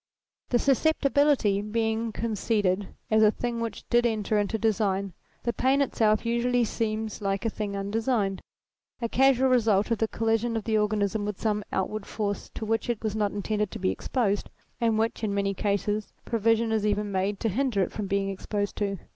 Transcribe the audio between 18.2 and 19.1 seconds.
exposed to.